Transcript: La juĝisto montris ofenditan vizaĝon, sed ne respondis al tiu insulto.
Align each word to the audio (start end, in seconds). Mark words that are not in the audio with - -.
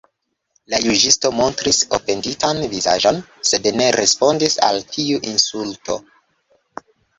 La 0.73 0.77
juĝisto 0.85 1.29
montris 1.39 1.81
ofenditan 1.97 2.63
vizaĝon, 2.73 3.21
sed 3.51 3.71
ne 3.83 3.91
respondis 3.99 4.59
al 4.71 4.83
tiu 4.97 5.23
insulto. 5.35 6.01